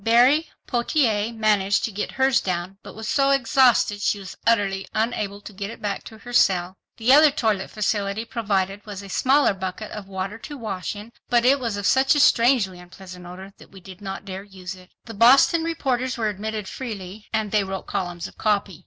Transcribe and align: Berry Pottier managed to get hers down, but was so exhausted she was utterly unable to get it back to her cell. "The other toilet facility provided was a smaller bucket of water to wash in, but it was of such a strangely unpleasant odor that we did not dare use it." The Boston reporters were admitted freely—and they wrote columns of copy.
Berry 0.03 0.49
Pottier 0.65 1.31
managed 1.31 1.85
to 1.85 1.91
get 1.91 2.13
hers 2.13 2.41
down, 2.41 2.79
but 2.81 2.95
was 2.95 3.07
so 3.07 3.29
exhausted 3.29 4.01
she 4.01 4.17
was 4.17 4.35
utterly 4.47 4.87
unable 4.95 5.39
to 5.41 5.53
get 5.53 5.69
it 5.69 5.79
back 5.79 6.03
to 6.05 6.17
her 6.17 6.33
cell. 6.33 6.75
"The 6.97 7.13
other 7.13 7.29
toilet 7.29 7.69
facility 7.69 8.25
provided 8.25 8.83
was 8.83 9.03
a 9.03 9.09
smaller 9.09 9.53
bucket 9.53 9.91
of 9.91 10.07
water 10.07 10.39
to 10.39 10.57
wash 10.57 10.95
in, 10.95 11.11
but 11.29 11.45
it 11.45 11.59
was 11.59 11.77
of 11.77 11.85
such 11.85 12.15
a 12.15 12.19
strangely 12.19 12.79
unpleasant 12.79 13.27
odor 13.27 13.53
that 13.59 13.69
we 13.71 13.79
did 13.79 14.01
not 14.01 14.25
dare 14.25 14.41
use 14.41 14.73
it." 14.73 14.89
The 15.05 15.13
Boston 15.13 15.63
reporters 15.63 16.17
were 16.17 16.29
admitted 16.29 16.67
freely—and 16.67 17.51
they 17.51 17.63
wrote 17.63 17.85
columns 17.85 18.25
of 18.25 18.39
copy. 18.39 18.79